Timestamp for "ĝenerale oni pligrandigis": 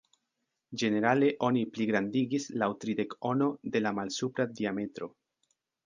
0.83-2.49